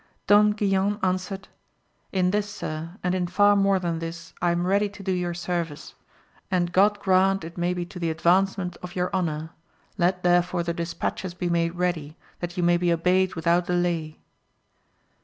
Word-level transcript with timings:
Don 0.25 0.53
Guilan 0.55 0.97
answered, 1.03 1.47
In 2.11 2.31
this 2.31 2.49
sir, 2.49 2.97
and 3.03 3.13
in 3.13 3.27
far 3.27 3.55
more 3.55 3.77
than 3.77 3.99
this 3.99 4.33
I 4.41 4.49
am 4.49 4.65
ready 4.65 4.89
to 4.89 5.03
do 5.03 5.11
you 5.11 5.31
service, 5.35 5.93
and 6.49 6.71
God 6.71 6.97
grant 6.99 7.43
it 7.43 7.55
may 7.55 7.75
be 7.75 7.85
to 7.85 7.99
the 7.99 8.09
advancement 8.09 8.77
of 8.81 8.95
your 8.95 9.13
honour; 9.13 9.51
let 9.99 10.23
therefore 10.23 10.63
the 10.63 10.73
dispatches 10.73 11.35
be 11.35 11.49
made 11.51 11.75
ready, 11.75 12.17
that 12.39 12.57
you 12.57 12.63
may 12.63 12.77
be 12.77 12.91
obeyed 12.91 13.35
without 13.35 13.67
delay. 13.67 14.17